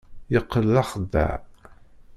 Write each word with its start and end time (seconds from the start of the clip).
Yeqqel 0.33 0.65
d 0.73 0.75
axeddaε. 0.81 1.37